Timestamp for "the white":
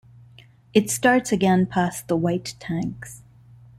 2.07-2.55